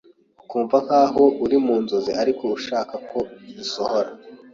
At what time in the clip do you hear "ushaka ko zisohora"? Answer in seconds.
2.57-4.09